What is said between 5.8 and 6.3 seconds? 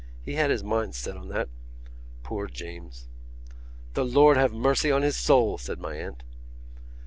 aunt.